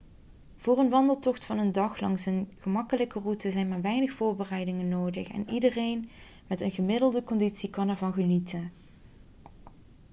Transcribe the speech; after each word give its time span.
voor 0.57 0.77
een 0.77 0.89
wandeltocht 0.89 1.45
van 1.45 1.57
een 1.57 1.71
dag 1.71 1.99
langs 1.99 2.25
een 2.25 2.49
gemakkelijke 2.57 3.19
route 3.19 3.51
zijn 3.51 3.67
maar 3.67 3.81
weinig 3.81 4.11
voorbereidingen 4.11 4.89
nodig 4.89 5.27
en 5.27 5.49
iedereen 5.49 6.09
met 6.47 6.61
een 6.61 6.71
gemiddelde 6.71 7.23
conditie 7.23 7.69
kan 7.69 7.89
ervan 7.89 8.13
genieten 8.13 8.71